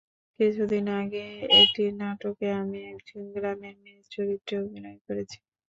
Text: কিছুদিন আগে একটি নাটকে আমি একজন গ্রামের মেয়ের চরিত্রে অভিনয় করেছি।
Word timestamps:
কিছুদিন 0.39 0.85
আগে 0.99 1.25
একটি 1.57 1.83
নাটকে 1.99 2.47
আমি 2.61 2.79
একজন 2.91 3.21
গ্রামের 3.33 3.75
মেয়ের 3.83 4.05
চরিত্রে 4.11 4.55
অভিনয় 4.63 4.99
করেছি। 5.05 5.37